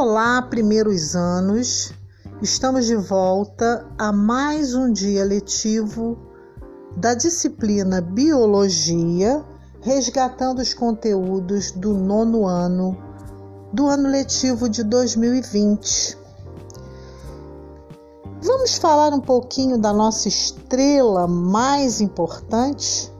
[0.00, 1.92] Olá, primeiros anos.
[2.40, 6.16] Estamos de volta a mais um dia letivo
[6.96, 9.44] da disciplina Biologia,
[9.80, 12.96] resgatando os conteúdos do nono ano
[13.72, 16.16] do ano letivo de 2020.
[18.40, 23.12] Vamos falar um pouquinho da nossa estrela mais importante?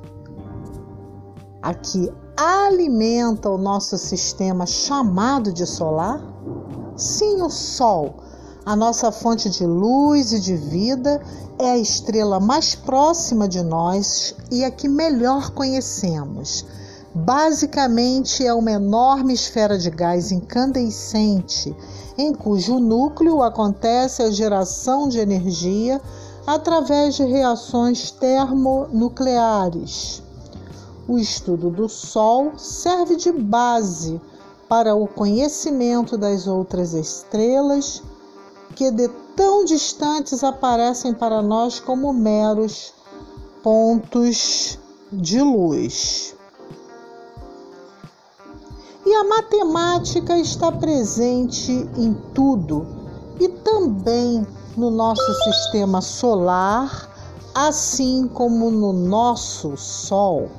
[1.60, 6.37] A que alimenta o nosso sistema chamado de solar?
[6.98, 8.16] Sim, o Sol,
[8.66, 11.22] a nossa fonte de luz e de vida,
[11.56, 16.66] é a estrela mais próxima de nós e a que melhor conhecemos.
[17.14, 21.72] Basicamente, é uma enorme esfera de gás incandescente,
[22.18, 26.02] em cujo núcleo acontece a geração de energia
[26.44, 30.20] através de reações termonucleares.
[31.06, 34.20] O estudo do Sol serve de base
[34.68, 38.02] para o conhecimento das outras estrelas
[38.74, 42.92] que de tão distantes aparecem para nós como meros
[43.62, 44.78] pontos
[45.10, 46.36] de luz.
[49.06, 52.86] E a matemática está presente em tudo
[53.40, 57.08] e também no nosso sistema solar,
[57.54, 60.50] assim como no nosso Sol.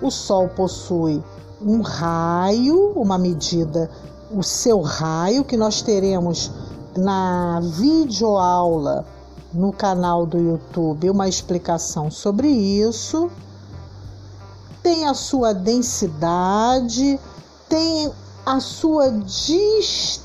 [0.00, 1.22] O Sol possui
[1.64, 3.90] um raio, uma medida,
[4.30, 6.50] o seu raio que nós teremos
[6.96, 9.06] na videoaula
[9.52, 13.30] no canal do YouTube uma explicação sobre isso.
[14.82, 17.20] Tem a sua densidade,
[17.68, 18.10] tem
[18.44, 20.16] a sua distância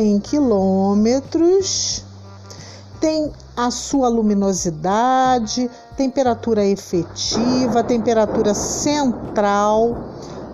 [0.00, 2.02] em quilômetros,
[3.00, 9.96] tem a sua luminosidade, temperatura efetiva, temperatura central,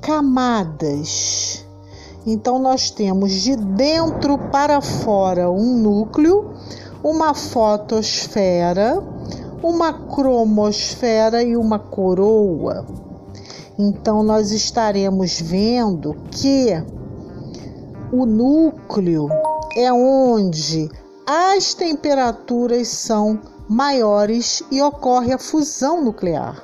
[0.00, 1.64] camadas.
[2.26, 6.52] Então, nós temos de dentro para fora um núcleo,
[7.02, 9.02] uma fotosfera,
[9.62, 12.86] uma cromosfera e uma coroa.
[13.78, 16.70] Então, nós estaremos vendo que
[18.12, 19.28] o núcleo
[19.74, 20.90] é onde
[21.26, 26.62] as temperaturas são maiores e ocorre a fusão nuclear.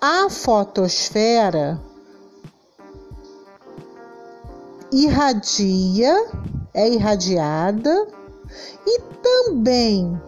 [0.00, 1.80] A fotosfera
[4.92, 6.26] irradia,
[6.74, 8.06] é irradiada
[8.86, 10.20] e também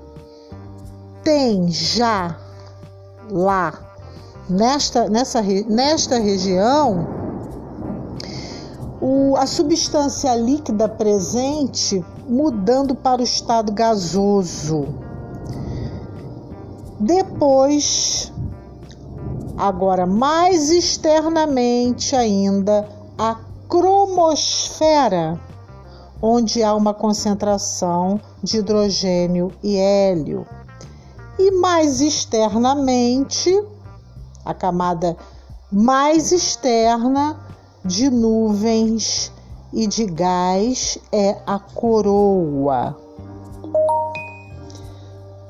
[1.23, 2.39] tem já
[3.31, 3.73] lá
[4.49, 7.07] nesta, nessa, nesta região
[9.01, 14.87] o, a substância líquida presente mudando para o estado gasoso.
[16.99, 18.33] Depois,
[19.59, 22.89] agora mais externamente ainda,
[23.19, 23.37] a
[23.75, 25.37] cromosfera,
[26.23, 30.47] onde há uma concentração de hidrogênio e hélio
[31.37, 33.51] e mais externamente,
[34.45, 35.17] a camada
[35.73, 37.37] mais externa
[37.85, 39.33] de nuvens
[39.73, 42.97] e de gás é a coroa.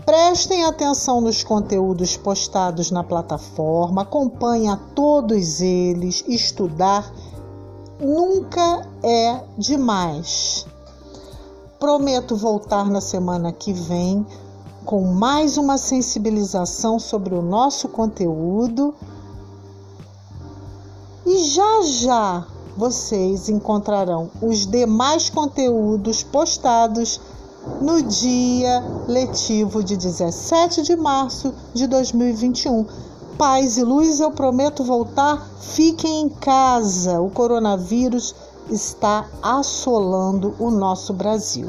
[0.06, 7.12] Prestem atenção nos conteúdos postados na plataforma, acompanhe todos eles, estudar
[8.00, 10.66] nunca é demais.
[11.78, 14.26] Prometo voltar na semana que vem
[14.84, 18.94] com mais uma sensibilização sobre o nosso conteúdo.
[21.26, 22.46] E já já
[22.76, 27.20] vocês encontrarão os demais conteúdos postados
[27.80, 32.84] no dia letivo de 17 de março de 2021.
[33.38, 35.44] Paz e luz, eu prometo voltar.
[35.60, 37.20] Fiquem em casa.
[37.20, 38.32] O coronavírus
[38.70, 41.68] está assolando o nosso Brasil.